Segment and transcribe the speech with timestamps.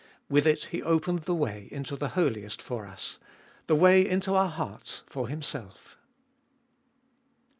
[0.31, 3.19] With it He opened the way into the Holiest for us;
[3.67, 5.95] the way into our hearts for Himself.